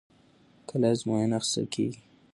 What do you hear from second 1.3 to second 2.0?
اخیستل کېږي؟